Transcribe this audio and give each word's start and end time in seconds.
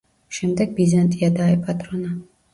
შემდეგ 0.37 0.71
ბიზანტია 0.79 1.31
დაეპატრონა. 1.37 2.17